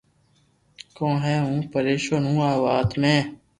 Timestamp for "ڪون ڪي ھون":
0.97-1.59